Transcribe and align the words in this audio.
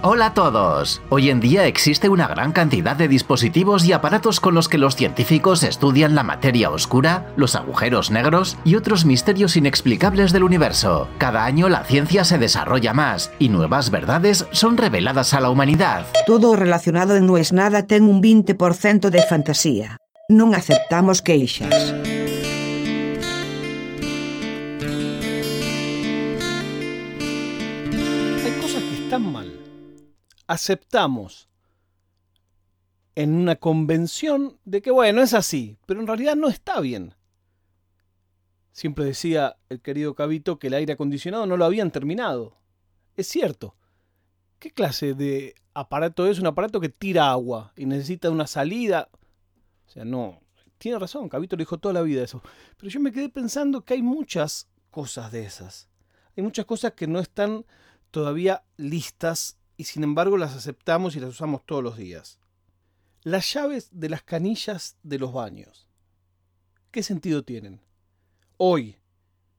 Hola 0.00 0.26
a 0.26 0.34
todos. 0.34 1.02
Hoy 1.08 1.28
en 1.28 1.40
día 1.40 1.66
existe 1.66 2.08
una 2.08 2.28
gran 2.28 2.52
cantidad 2.52 2.94
de 2.94 3.08
dispositivos 3.08 3.84
y 3.84 3.92
aparatos 3.92 4.38
con 4.38 4.54
los 4.54 4.68
que 4.68 4.78
los 4.78 4.94
científicos 4.94 5.64
estudian 5.64 6.14
la 6.14 6.22
materia 6.22 6.70
oscura, 6.70 7.32
los 7.34 7.56
agujeros 7.56 8.12
negros 8.12 8.56
y 8.64 8.76
otros 8.76 9.04
misterios 9.04 9.56
inexplicables 9.56 10.30
del 10.30 10.44
universo. 10.44 11.08
Cada 11.18 11.44
año 11.44 11.68
la 11.68 11.82
ciencia 11.82 12.22
se 12.22 12.38
desarrolla 12.38 12.94
más 12.94 13.32
y 13.40 13.48
nuevas 13.48 13.90
verdades 13.90 14.46
son 14.52 14.76
reveladas 14.76 15.34
a 15.34 15.40
la 15.40 15.50
humanidad. 15.50 16.06
Todo 16.28 16.54
relacionado 16.54 17.16
en 17.16 17.26
No 17.26 17.36
es 17.36 17.52
nada 17.52 17.88
ten 17.88 18.04
un 18.04 18.22
20% 18.22 19.10
de 19.10 19.22
fantasía. 19.24 19.98
Non 20.30 20.54
aceptamos 20.54 21.26
queixas. 21.26 21.74
Hay 28.46 28.54
cosas 28.62 28.82
que 28.86 28.94
están 29.02 29.26
mal. 29.32 29.67
Aceptamos 30.48 31.48
en 33.14 33.34
una 33.34 33.56
convención 33.56 34.58
de 34.64 34.82
que, 34.82 34.90
bueno, 34.90 35.22
es 35.22 35.34
así, 35.34 35.76
pero 35.86 36.00
en 36.00 36.06
realidad 36.06 36.34
no 36.34 36.48
está 36.48 36.80
bien. 36.80 37.14
Siempre 38.72 39.04
decía 39.04 39.56
el 39.68 39.80
querido 39.80 40.14
Cabito 40.14 40.58
que 40.58 40.68
el 40.68 40.74
aire 40.74 40.92
acondicionado 40.92 41.46
no 41.46 41.56
lo 41.56 41.64
habían 41.64 41.90
terminado. 41.90 42.56
Es 43.16 43.26
cierto. 43.26 43.74
¿Qué 44.58 44.70
clase 44.70 45.14
de 45.14 45.54
aparato 45.74 46.26
es? 46.28 46.38
Un 46.38 46.46
aparato 46.46 46.80
que 46.80 46.88
tira 46.88 47.30
agua 47.30 47.72
y 47.76 47.86
necesita 47.86 48.30
una 48.30 48.46
salida. 48.46 49.08
O 49.86 49.90
sea, 49.90 50.04
no. 50.04 50.40
Tiene 50.78 50.98
razón, 50.98 51.28
Cabito 51.28 51.56
lo 51.56 51.62
dijo 51.62 51.78
toda 51.78 51.94
la 51.94 52.02
vida 52.02 52.22
eso. 52.22 52.40
Pero 52.76 52.88
yo 52.88 53.00
me 53.00 53.10
quedé 53.10 53.28
pensando 53.28 53.84
que 53.84 53.94
hay 53.94 54.02
muchas 54.02 54.68
cosas 54.90 55.32
de 55.32 55.44
esas. 55.44 55.88
Hay 56.36 56.44
muchas 56.44 56.66
cosas 56.66 56.92
que 56.92 57.08
no 57.08 57.18
están 57.18 57.66
todavía 58.12 58.62
listas 58.76 59.57
y 59.78 59.84
sin 59.84 60.02
embargo 60.02 60.36
las 60.36 60.54
aceptamos 60.54 61.16
y 61.16 61.20
las 61.20 61.30
usamos 61.30 61.64
todos 61.64 61.82
los 61.82 61.96
días. 61.96 62.38
Las 63.22 63.50
llaves 63.54 63.88
de 63.92 64.10
las 64.10 64.22
canillas 64.22 64.98
de 65.02 65.18
los 65.18 65.32
baños. 65.32 65.88
¿Qué 66.90 67.02
sentido 67.02 67.44
tienen? 67.44 67.80
Hoy 68.56 68.98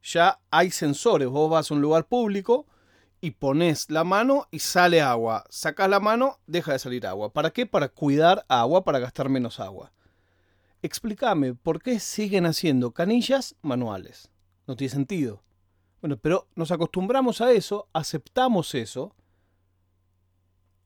ya 0.04 0.42
hay 0.52 0.72
sensores. 0.72 1.30
Vos 1.30 1.50
vas 1.50 1.72
a 1.72 1.74
un 1.74 1.82
lugar 1.82 2.08
público 2.08 2.68
y 3.22 3.32
pones 3.32 3.90
la 3.90 4.04
mano 4.04 4.48
y 4.52 4.60
sale 4.60 5.02
agua. 5.02 5.46
Sacas 5.50 5.90
la 5.90 6.02
mano, 6.02 6.40
deja 6.48 6.74
de 6.74 6.80
salir 6.80 7.08
agua. 7.08 7.32
¿Para 7.32 7.52
qué? 7.52 7.66
Para 7.66 7.88
cuidar 7.88 8.46
agua, 8.50 8.84
para 8.84 9.00
gastar 9.00 9.30
menos 9.30 9.60
agua. 9.60 9.94
Explícame, 10.82 11.54
¿por 11.54 11.82
qué 11.82 12.00
siguen 12.00 12.46
haciendo 12.46 12.92
canillas 12.92 13.56
manuales? 13.62 14.32
No 14.68 14.76
tiene 14.76 14.94
sentido. 14.94 15.44
Bueno, 16.02 16.18
pero 16.18 16.48
nos 16.56 16.72
acostumbramos 16.72 17.42
a 17.42 17.52
eso, 17.52 17.88
aceptamos 17.94 18.76
eso, 18.76 19.16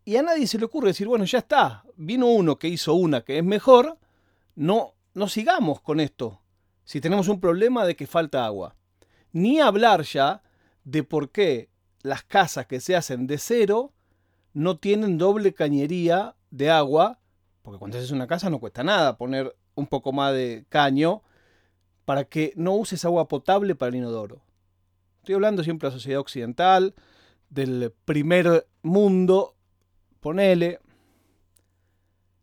y 0.05 0.17
a 0.17 0.21
nadie 0.21 0.47
se 0.47 0.57
le 0.57 0.65
ocurre 0.65 0.87
decir, 0.87 1.07
bueno, 1.07 1.25
ya 1.25 1.39
está, 1.39 1.83
vino 1.95 2.27
uno 2.27 2.57
que 2.57 2.67
hizo 2.67 2.93
una 2.93 3.21
que 3.21 3.37
es 3.37 3.43
mejor, 3.43 3.97
no, 4.55 4.93
no 5.13 5.27
sigamos 5.27 5.81
con 5.81 5.99
esto, 5.99 6.41
si 6.83 7.01
tenemos 7.01 7.27
un 7.27 7.39
problema 7.39 7.85
de 7.85 7.95
que 7.95 8.07
falta 8.07 8.45
agua. 8.45 8.75
Ni 9.31 9.59
hablar 9.59 10.03
ya 10.03 10.43
de 10.83 11.03
por 11.03 11.31
qué 11.31 11.69
las 12.01 12.23
casas 12.23 12.67
que 12.67 12.79
se 12.79 12.95
hacen 12.95 13.27
de 13.27 13.37
cero 13.37 13.93
no 14.53 14.77
tienen 14.77 15.17
doble 15.17 15.53
cañería 15.53 16.35
de 16.51 16.69
agua, 16.69 17.19
porque 17.61 17.79
cuando 17.79 17.97
haces 17.97 18.11
una 18.11 18.27
casa 18.27 18.49
no 18.49 18.59
cuesta 18.59 18.83
nada 18.83 19.17
poner 19.17 19.55
un 19.75 19.87
poco 19.87 20.11
más 20.11 20.33
de 20.33 20.65
caño 20.69 21.23
para 22.05 22.25
que 22.25 22.53
no 22.55 22.73
uses 22.73 23.05
agua 23.05 23.27
potable 23.27 23.75
para 23.75 23.89
el 23.89 23.95
inodoro. 23.95 24.41
Estoy 25.19 25.35
hablando 25.35 25.63
siempre 25.63 25.87
de 25.87 25.93
la 25.95 25.99
sociedad 25.99 26.19
occidental, 26.19 26.93
del 27.49 27.93
primer 28.05 28.67
mundo, 28.81 29.52
ponele. 30.23 30.79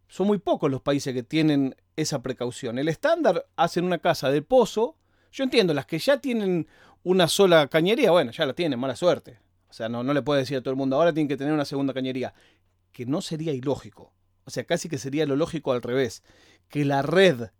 Son 0.07 0.27
muy 0.27 0.39
pocos 0.39 0.71
los 0.71 0.83
países 0.83 1.15
que 1.15 1.25
tienen 1.25 1.75
esa 1.97 2.23
precaución. 2.23 2.79
El 2.79 2.89
estándar 2.89 3.47
hacen 3.57 3.85
una 3.85 3.99
casa 3.99 4.31
de 4.31 4.43
pozo. 4.43 4.97
Yo 5.33 5.43
entiendo, 5.45 5.75
las 5.75 5.87
que 5.87 5.99
ya 5.99 6.21
tienen 6.21 6.69
una 7.03 7.27
sola 7.27 7.67
cañería, 7.69 8.11
bueno, 8.11 8.31
ya 8.31 8.47
la 8.47 8.53
tienen, 8.53 8.79
mala 8.79 8.95
suerte. 8.95 9.41
O 9.69 9.73
sea, 9.73 9.89
no, 9.89 10.03
no 10.03 10.13
le 10.13 10.23
puede 10.23 10.41
decir 10.41 10.59
a 10.59 10.61
todo 10.61 10.71
el 10.71 10.77
mundo, 10.77 10.97
ahora 10.97 11.13
tienen 11.13 11.29
que 11.29 11.37
tener 11.37 11.53
una 11.53 11.65
segunda 11.65 11.95
cañería. 11.95 12.35
Que 12.93 13.07
no 13.07 13.23
sería 13.23 13.53
ilógico. 13.53 14.13
O 14.45 14.51
sea, 14.51 14.65
casi 14.65 14.89
que 14.89 14.99
sería 14.99 15.27
lo 15.27 15.37
lógico 15.37 15.73
al 15.73 15.83
revés. 15.83 16.23
Que 16.69 16.85
la 16.85 17.03
red 17.03 17.51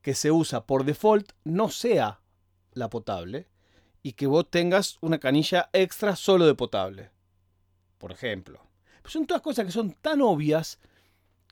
que 0.00 0.14
se 0.14 0.30
usa 0.30 0.64
por 0.66 0.84
default 0.84 1.32
no 1.44 1.68
sea 1.68 2.20
la 2.72 2.88
potable 2.88 3.48
y 4.02 4.12
que 4.12 4.28
vos 4.28 4.48
tengas 4.48 4.98
una 5.00 5.18
canilla 5.18 5.68
extra 5.72 6.14
solo 6.14 6.46
de 6.46 6.54
potable. 6.54 7.10
Por 7.98 8.12
ejemplo. 8.12 8.65
Pues 9.06 9.12
son 9.12 9.24
todas 9.24 9.40
cosas 9.40 9.64
que 9.64 9.70
son 9.70 9.92
tan 9.92 10.20
obvias 10.20 10.80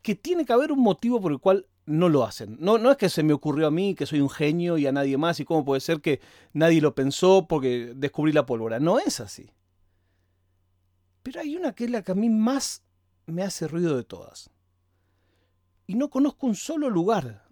que 0.02 0.16
tiene 0.16 0.44
que 0.44 0.52
haber 0.52 0.72
un 0.72 0.80
motivo 0.80 1.20
por 1.20 1.30
el 1.30 1.38
cual 1.38 1.68
no 1.86 2.08
lo 2.08 2.24
hacen. 2.24 2.56
No, 2.58 2.78
no 2.78 2.90
es 2.90 2.96
que 2.96 3.08
se 3.08 3.22
me 3.22 3.32
ocurrió 3.32 3.68
a 3.68 3.70
mí, 3.70 3.94
que 3.94 4.06
soy 4.06 4.20
un 4.20 4.28
genio 4.28 4.76
y 4.76 4.88
a 4.88 4.92
nadie 4.92 5.16
más, 5.18 5.38
y 5.38 5.44
cómo 5.44 5.64
puede 5.64 5.80
ser 5.80 6.00
que 6.00 6.20
nadie 6.52 6.80
lo 6.80 6.96
pensó 6.96 7.46
porque 7.46 7.92
descubrí 7.94 8.32
la 8.32 8.44
pólvora. 8.44 8.80
No 8.80 8.98
es 8.98 9.20
así. 9.20 9.52
Pero 11.22 11.42
hay 11.42 11.54
una 11.54 11.76
que 11.76 11.84
es 11.84 11.92
la 11.92 12.02
que 12.02 12.10
a 12.10 12.16
mí 12.16 12.28
más 12.28 12.82
me 13.26 13.44
hace 13.44 13.68
ruido 13.68 13.96
de 13.96 14.02
todas. 14.02 14.50
Y 15.86 15.94
no 15.94 16.10
conozco 16.10 16.48
un 16.48 16.56
solo 16.56 16.90
lugar 16.90 17.46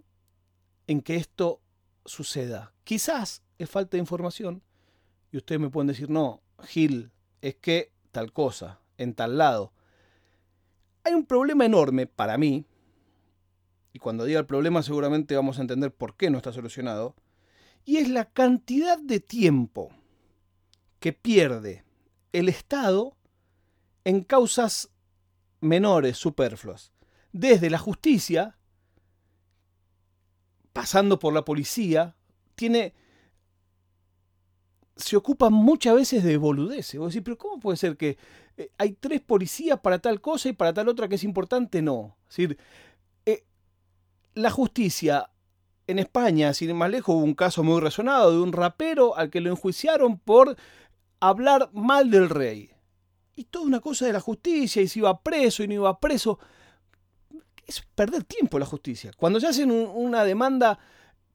en 0.85 1.01
que 1.01 1.15
esto 1.15 1.61
suceda. 2.03 2.73
Quizás 2.83 3.41
es 3.57 3.69
falta 3.69 3.91
de 3.95 3.99
información. 3.99 4.63
Y 5.31 5.37
ustedes 5.37 5.61
me 5.61 5.69
pueden 5.69 5.87
decir, 5.87 6.09
no, 6.09 6.41
Gil, 6.61 7.13
es 7.39 7.55
que 7.55 7.93
tal 8.11 8.33
cosa, 8.33 8.81
en 8.97 9.13
tal 9.13 9.37
lado. 9.37 9.71
Hay 11.03 11.13
un 11.13 11.25
problema 11.25 11.65
enorme 11.65 12.07
para 12.07 12.37
mí, 12.37 12.65
y 13.91 13.99
cuando 13.99 14.25
diga 14.25 14.39
el 14.39 14.45
problema 14.45 14.81
seguramente 14.83 15.35
vamos 15.35 15.57
a 15.57 15.61
entender 15.61 15.93
por 15.93 16.15
qué 16.15 16.29
no 16.29 16.37
está 16.37 16.51
solucionado, 16.51 17.15
y 17.85 17.97
es 17.97 18.09
la 18.09 18.25
cantidad 18.25 18.97
de 18.97 19.19
tiempo 19.19 19.91
que 20.99 21.11
pierde 21.13 21.83
el 22.31 22.47
Estado 22.47 23.17
en 24.05 24.23
causas 24.23 24.89
menores, 25.59 26.17
superfluas. 26.17 26.93
Desde 27.31 27.69
la 27.69 27.77
justicia, 27.77 28.57
pasando 30.71 31.19
por 31.19 31.33
la 31.33 31.43
policía, 31.43 32.15
tiene 32.55 32.93
se 34.95 35.17
ocupa 35.17 35.49
muchas 35.49 35.95
veces 35.95 36.23
de 36.23 36.37
boludeces. 36.37 36.99
Vos 36.99 37.13
decís, 37.13 37.23
pero 37.25 37.37
¿cómo 37.37 37.59
puede 37.59 37.77
ser 37.77 37.97
que 37.97 38.17
eh, 38.57 38.69
hay 38.77 38.93
tres 38.93 39.21
policías 39.21 39.79
para 39.79 39.99
tal 39.99 40.21
cosa 40.21 40.49
y 40.49 40.53
para 40.53 40.73
tal 40.73 40.87
otra 40.89 41.07
que 41.07 41.15
es 41.15 41.23
importante? 41.23 41.81
No. 41.81 42.15
Es 42.29 42.37
decir, 42.37 42.57
eh, 43.25 43.43
la 44.35 44.51
justicia 44.51 45.29
en 45.87 45.99
España, 45.99 46.53
sin 46.53 46.69
ir 46.69 46.75
más 46.75 46.89
lejos, 46.89 47.15
hubo 47.15 47.23
un 47.23 47.33
caso 47.35 47.63
muy 47.63 47.81
resonado 47.81 48.31
de 48.31 48.39
un 48.39 48.53
rapero 48.53 49.17
al 49.17 49.29
que 49.29 49.41
lo 49.41 49.49
enjuiciaron 49.49 50.17
por 50.17 50.55
hablar 51.19 51.69
mal 51.73 52.09
del 52.09 52.29
rey. 52.29 52.71
Y 53.35 53.45
toda 53.45 53.65
una 53.65 53.79
cosa 53.79 54.05
de 54.05 54.13
la 54.13 54.19
justicia, 54.19 54.81
y 54.81 54.87
si 54.87 54.99
iba 54.99 55.19
preso 55.21 55.63
y 55.63 55.67
no 55.67 55.73
iba 55.73 55.99
preso. 55.99 56.39
Es 57.65 57.81
perder 57.95 58.23
tiempo 58.23 58.59
la 58.59 58.65
justicia. 58.65 59.11
Cuando 59.17 59.39
se 59.39 59.47
hacen 59.47 59.71
un- 59.71 59.89
una 59.93 60.23
demanda 60.23 60.77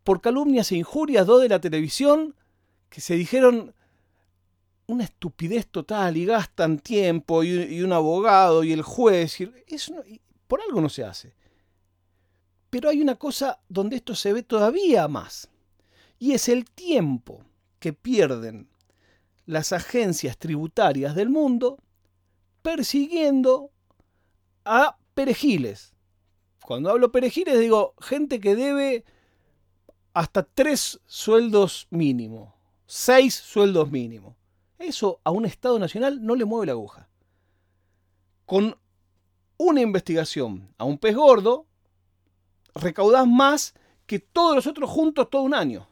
por 0.05 0.21
calumnias 0.21 0.71
e 0.73 0.77
injurias, 0.77 1.27
dos 1.27 1.43
de 1.43 1.49
la 1.49 1.61
televisión, 1.61 2.35
que 2.89 3.01
se 3.01 3.15
dijeron 3.15 3.75
una 4.89 5.05
estupidez 5.05 5.69
total 5.69 6.17
y 6.17 6.25
gastan 6.25 6.79
tiempo 6.79 7.45
y, 7.45 7.83
un 7.83 7.93
abogado 7.93 8.65
y 8.65 8.73
el 8.73 8.83
juez. 8.83 9.41
Y 9.41 10.21
por 10.47 10.61
algo 10.63 10.81
no 10.81 10.89
se 10.89 11.05
hace. 11.05 11.35
Pero 12.71 12.89
hay 12.89 13.01
una 13.01 13.15
cosa 13.15 13.61
donde 13.69 13.97
esto 13.97 14.15
se 14.15 14.33
ve 14.33 14.43
todavía 14.43 15.07
más. 15.07 15.49
Y 16.19 16.33
es 16.33 16.49
el 16.49 16.65
tiempo 16.65 17.45
que 17.79 17.93
pierden 17.93 18.69
las 19.47 19.73
agencias 19.73 20.37
tributarias 20.39 21.15
del 21.15 21.29
mundo 21.29 21.79
persiguiendo 22.63 23.71
a 24.65 24.97
perejiles. 25.15 25.95
Cuando 26.65 26.91
hablo 26.91 27.13
perejiles 27.13 27.61
digo 27.61 27.95
gente 28.01 28.41
que 28.41 28.57
debe 28.57 29.05
hasta 30.13 30.43
tres 30.43 31.01
sueldos 31.07 31.87
mínimo, 31.91 32.55
seis 32.87 33.35
sueldos 33.35 33.91
mínimo. 33.91 34.38
Eso 34.79 35.21
a 35.25 35.31
un 35.31 35.45
Estado 35.45 35.79
nacional 35.79 36.25
no 36.25 36.35
le 36.35 36.45
mueve 36.45 36.67
la 36.67 36.73
aguja. 36.73 37.09
Con 38.47 38.79
una 39.57 39.81
investigación 39.81 40.73
a 40.79 40.85
un 40.85 40.99
pez 40.99 41.17
gordo, 41.17 41.67
recaudás 42.75 43.27
más 43.27 43.75
que 44.07 44.21
todos 44.21 44.55
los 44.55 44.67
otros 44.67 44.89
juntos 44.89 45.29
todo 45.29 45.43
un 45.43 45.55
año. 45.55 45.89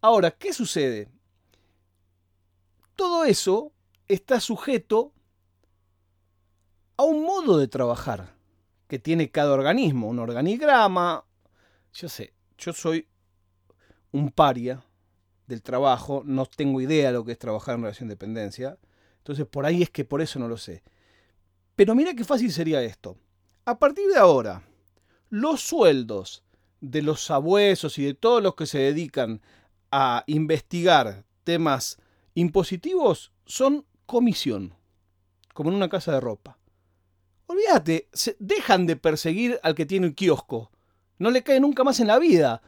Ahora, 0.00 0.30
¿qué 0.30 0.52
sucede? 0.52 1.08
Todo 2.96 3.24
eso 3.24 3.72
está 4.08 4.40
sujeto 4.40 5.12
a 6.96 7.04
un 7.04 7.24
modo 7.24 7.58
de 7.58 7.68
trabajar 7.68 8.34
que 8.88 8.98
tiene 8.98 9.30
cada 9.30 9.52
organismo, 9.52 10.08
un 10.08 10.18
organigrama. 10.18 11.24
Yo 11.92 12.08
sé, 12.08 12.32
yo 12.56 12.72
soy 12.72 13.06
un 14.12 14.30
paria 14.30 14.82
del 15.46 15.62
trabajo, 15.62 16.22
no 16.24 16.46
tengo 16.46 16.80
idea 16.80 17.08
de 17.08 17.14
lo 17.14 17.24
que 17.24 17.32
es 17.32 17.38
trabajar 17.38 17.76
en 17.76 17.82
relación 17.82 18.08
de 18.08 18.14
dependencia, 18.14 18.78
entonces 19.18 19.46
por 19.46 19.66
ahí 19.66 19.82
es 19.82 19.90
que 19.90 20.04
por 20.04 20.20
eso 20.20 20.38
no 20.38 20.48
lo 20.48 20.56
sé. 20.56 20.82
Pero 21.74 21.94
mira 21.94 22.14
qué 22.14 22.24
fácil 22.24 22.52
sería 22.52 22.82
esto. 22.82 23.16
A 23.64 23.78
partir 23.78 24.08
de 24.08 24.18
ahora, 24.18 24.62
los 25.30 25.60
sueldos 25.60 26.44
de 26.80 27.02
los 27.02 27.24
sabuesos 27.24 27.98
y 27.98 28.04
de 28.04 28.14
todos 28.14 28.42
los 28.42 28.54
que 28.54 28.66
se 28.66 28.78
dedican 28.78 29.40
a 29.90 30.24
investigar 30.26 31.24
temas 31.44 31.98
impositivos 32.34 33.32
son 33.44 33.86
comisión, 34.06 34.74
como 35.54 35.70
en 35.70 35.76
una 35.76 35.88
casa 35.88 36.12
de 36.12 36.20
ropa. 36.20 36.58
Olvídate, 37.46 38.08
se 38.12 38.36
dejan 38.38 38.86
de 38.86 38.96
perseguir 38.96 39.60
al 39.62 39.74
que 39.74 39.86
tiene 39.86 40.08
el 40.08 40.14
kiosco. 40.14 40.70
No 41.18 41.30
le 41.30 41.42
cae 41.42 41.60
nunca 41.60 41.84
más 41.84 42.00
en 42.00 42.08
la 42.08 42.18
vida 42.18 42.62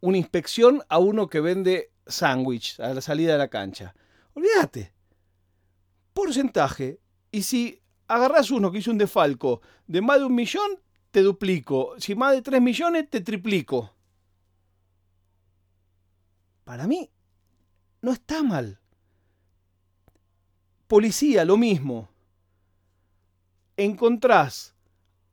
una 0.00 0.18
inspección 0.18 0.82
a 0.88 0.98
uno 0.98 1.28
que 1.28 1.40
vende 1.40 1.90
sándwich 2.08 2.80
a 2.80 2.94
la 2.94 3.00
salida 3.00 3.32
de 3.32 3.38
la 3.38 3.48
cancha. 3.48 3.94
Olvídate. 4.34 4.92
Porcentaje. 6.12 7.00
Y 7.30 7.42
si 7.42 7.80
agarras 8.08 8.50
uno 8.50 8.72
que 8.72 8.78
hizo 8.78 8.90
un 8.90 8.98
defalco 8.98 9.60
de 9.86 10.00
más 10.00 10.18
de 10.18 10.24
un 10.24 10.34
millón, 10.34 10.80
te 11.10 11.22
duplico. 11.22 11.94
Si 11.98 12.14
más 12.14 12.32
de 12.32 12.42
tres 12.42 12.60
millones, 12.60 13.08
te 13.08 13.20
triplico. 13.20 13.94
Para 16.64 16.86
mí, 16.86 17.10
no 18.02 18.12
está 18.12 18.42
mal. 18.42 18.80
Policía, 20.86 21.44
lo 21.44 21.56
mismo. 21.56 22.08
Encontrás 23.76 24.74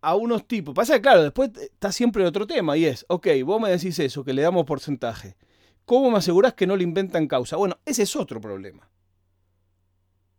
a 0.02 0.16
unos 0.16 0.48
tipos. 0.48 0.76
Pasa 0.76 1.02
claro, 1.02 1.24
después 1.24 1.52
está 1.58 1.92
siempre 1.92 2.26
otro 2.26 2.46
tema 2.46 2.78
y 2.78 2.86
es, 2.86 3.06
ok, 3.10 3.28
vos 3.44 3.60
me 3.60 3.72
decís 3.72 3.98
eso, 4.00 4.24
que 4.24 4.34
le 4.34 4.44
damos 4.44 4.66
porcentaje. 4.66 5.36
¿Cómo 5.86 6.12
me 6.12 6.18
asegurás 6.18 6.54
que 6.54 6.68
no 6.68 6.76
le 6.76 6.84
inventan 6.84 7.28
causa? 7.28 7.58
Bueno, 7.58 7.78
ese 7.86 8.04
es 8.04 8.16
otro 8.16 8.42
problema. 8.42 8.90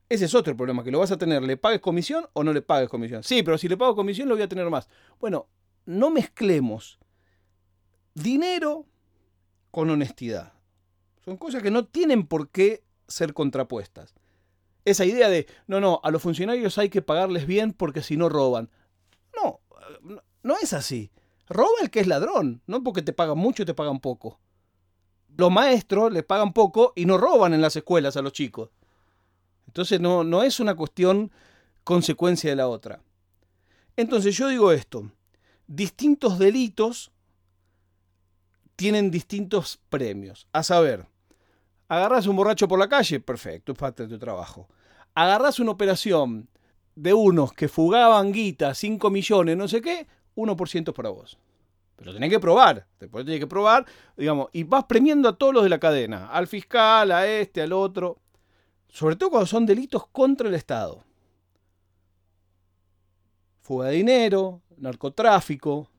Ese 0.09 0.27
es 0.27 0.35
otro 0.35 0.57
problema, 0.57 0.85
que 0.85 0.91
lo 0.91 1.01
vas 1.01 1.11
a 1.11 1.19
tener, 1.19 1.43
le 1.43 1.57
pagues 1.57 1.81
comisión 1.81 2.27
o 2.33 2.45
no 2.45 2.53
le 2.53 2.63
pagues 2.63 2.89
comisión. 2.89 3.25
Sí, 3.25 3.43
pero 3.43 3.59
si 3.59 3.69
le 3.69 3.77
pago 3.77 3.97
comisión 3.97 4.29
lo 4.29 4.37
voy 4.37 4.43
a 4.43 4.49
tener 4.49 4.69
más. 4.71 4.89
Bueno, 5.19 5.49
no 5.85 6.11
mezclemos 6.11 6.99
dinero 8.15 8.87
con 9.71 9.91
honestidad. 9.91 10.53
Son 11.25 11.37
cosas 11.37 11.63
que 11.63 11.73
no 11.73 11.87
tienen 11.87 12.27
por 12.27 12.51
qué 12.51 12.85
ser 13.09 13.35
contrapuestas. 13.35 14.15
Esa 14.85 15.05
idea 15.05 15.29
de, 15.29 15.49
no, 15.67 15.81
no, 15.81 16.01
a 16.05 16.13
los 16.13 16.23
funcionarios 16.23 16.79
hay 16.79 16.89
que 16.89 17.03
pagarles 17.03 17.47
bien 17.47 17.73
porque 17.73 18.03
si 18.03 18.17
no 18.17 18.29
roban. 18.29 18.71
No, 19.35 19.61
no 20.45 20.55
es 20.63 20.73
así. 20.73 21.11
Roba 21.49 21.79
el 21.83 21.91
que 21.91 22.01
es 22.01 22.07
ladrón, 22.07 22.63
no 22.67 22.83
porque 22.85 23.03
te 23.03 23.13
pagan 23.13 23.39
mucho 23.39 23.65
te 23.65 23.75
pagan 23.75 23.99
poco. 23.99 24.41
Los 25.37 25.51
maestros 25.51 26.13
les 26.13 26.25
pagan 26.25 26.53
poco 26.53 26.93
y 26.97 27.05
no 27.05 27.19
roban 27.19 27.53
en 27.53 27.61
las 27.61 27.77
escuelas 27.77 28.17
a 28.17 28.23
los 28.23 28.33
chicos. 28.33 28.71
Entonces 29.67 30.01
no, 30.01 30.25
no 30.25 30.43
es 30.43 30.61
una 30.61 30.75
cuestión 30.75 31.31
consecuencia 31.85 32.51
de 32.51 32.57
la 32.57 32.69
otra. 32.69 33.01
Entonces 33.97 34.37
yo 34.37 34.49
digo 34.49 34.73
esto, 34.73 35.11
distintos 35.67 36.39
delitos 36.39 37.13
tienen 38.77 39.11
distintos 39.11 39.79
premios. 39.89 40.47
A 40.53 40.63
saber, 40.63 41.07
agarras 41.89 42.27
un 42.27 42.37
borracho 42.37 42.69
por 42.69 42.79
la 42.79 42.89
calle, 42.89 43.21
perfecto, 43.21 43.73
es 43.73 43.79
parte 43.79 44.05
de 44.05 44.09
tu 44.09 44.19
trabajo. 44.19 44.69
Agarras 45.15 45.59
una 45.59 45.73
operación 45.73 46.49
de 46.95 47.13
unos 47.15 47.53
que 47.53 47.69
fugaban 47.69 48.33
guita, 48.33 48.75
5 48.75 49.11
millones, 49.11 49.57
no 49.57 49.69
sé 49.69 49.81
qué, 49.81 50.07
1% 50.35 50.89
es 50.89 50.95
para 50.95 51.11
vos. 51.11 51.39
Pero 51.97 52.13
tenés 52.13 52.31
que 52.31 52.41
probar, 52.41 52.87
después 53.01 53.25
tenés 53.25 53.41
que 53.41 53.47
probar, 53.47 53.87
digamos, 54.17 54.49
y 54.53 54.65
vas 54.65 54.85
premiando 54.85 55.31
a 55.31 55.37
todos 55.37 55.55
los 55.55 55.63
de 55.63 55.71
la 55.71 55.81
cadena, 55.81 56.29
al 56.29 56.47
fiscal, 56.47 57.11
a 57.11 57.27
este, 57.27 57.63
al 57.63 57.73
otro, 57.73 58.19
sobre 58.89 59.17
todo 59.17 59.31
cuando 59.31 59.47
son 59.47 59.65
delitos 59.65 60.07
contra 60.09 60.49
el 60.49 60.55
Estado. 60.55 61.03
Fuga 63.63 63.89
de 63.89 63.97
dinero, 63.97 64.63
narcotráfico. 64.77 65.91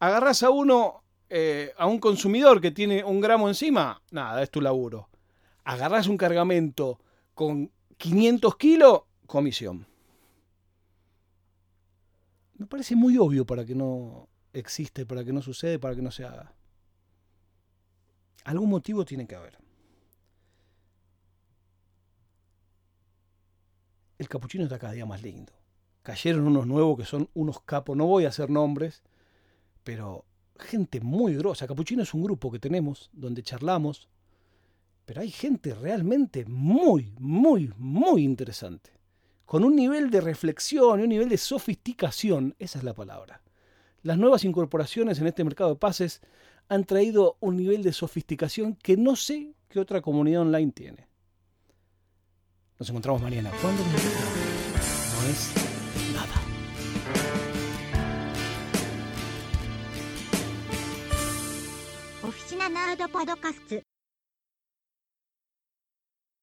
Agarras 0.00 0.42
a 0.42 0.50
uno, 0.50 1.04
eh, 1.28 1.72
a 1.78 1.86
un 1.86 1.98
consumidor 1.98 2.60
que 2.60 2.70
tiene 2.70 3.04
un 3.04 3.20
gramo 3.20 3.48
encima, 3.48 4.02
nada, 4.10 4.42
es 4.42 4.50
tu 4.50 4.60
laburo. 4.60 5.08
Agarras 5.64 6.08
un 6.08 6.16
cargamento 6.16 6.98
con 7.34 7.70
500 7.98 8.56
kilos, 8.56 9.02
comisión. 9.26 9.86
Me 12.56 12.66
parece 12.66 12.96
muy 12.96 13.18
obvio 13.18 13.44
para 13.44 13.64
que 13.64 13.74
no 13.74 14.28
existe, 14.54 15.04
para 15.04 15.24
que 15.24 15.32
no 15.32 15.42
sucede, 15.42 15.78
para 15.78 15.94
que 15.94 16.02
no 16.02 16.10
se 16.10 16.24
haga. 16.24 16.54
Algún 18.44 18.70
motivo 18.70 19.04
tiene 19.04 19.26
que 19.26 19.34
haber. 19.34 19.58
El 24.18 24.28
capuchino 24.28 24.64
está 24.64 24.78
cada 24.78 24.92
día 24.92 25.06
más 25.06 25.22
lindo. 25.22 25.52
Cayeron 26.02 26.46
unos 26.46 26.66
nuevos 26.66 26.98
que 26.98 27.04
son 27.04 27.28
unos 27.34 27.60
capos, 27.62 27.96
no 27.96 28.06
voy 28.06 28.26
a 28.26 28.28
hacer 28.28 28.50
nombres, 28.50 29.02
pero 29.82 30.24
gente 30.58 31.00
muy 31.00 31.34
grosa. 31.34 31.66
Capuchino 31.66 32.02
es 32.02 32.14
un 32.14 32.22
grupo 32.22 32.50
que 32.50 32.58
tenemos 32.58 33.10
donde 33.12 33.42
charlamos, 33.42 34.08
pero 35.04 35.20
hay 35.20 35.30
gente 35.30 35.74
realmente 35.74 36.44
muy, 36.46 37.12
muy, 37.18 37.72
muy 37.76 38.22
interesante. 38.22 38.92
Con 39.44 39.64
un 39.64 39.76
nivel 39.76 40.10
de 40.10 40.20
reflexión 40.20 41.00
y 41.00 41.02
un 41.02 41.08
nivel 41.08 41.28
de 41.28 41.38
sofisticación, 41.38 42.54
esa 42.58 42.78
es 42.78 42.84
la 42.84 42.94
palabra. 42.94 43.43
Las 44.04 44.18
nuevas 44.18 44.44
incorporaciones 44.44 45.18
en 45.18 45.26
este 45.26 45.44
mercado 45.44 45.70
de 45.70 45.76
pases 45.76 46.20
han 46.68 46.84
traído 46.84 47.38
un 47.40 47.56
nivel 47.56 47.82
de 47.82 47.94
sofisticación 47.94 48.76
que 48.76 48.98
no 48.98 49.16
sé 49.16 49.54
qué 49.70 49.80
otra 49.80 50.02
comunidad 50.02 50.42
online 50.42 50.72
tiene. 50.72 51.08
Nos 52.78 52.90
encontramos 52.90 53.22
mañana. 53.22 53.50
¿Cuándo? 53.62 53.82
No 53.82 53.88
es 55.30 55.54
nada. 56.12 56.34